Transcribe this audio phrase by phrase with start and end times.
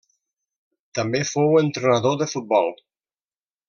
[1.01, 2.77] També fou entrenador de futbol.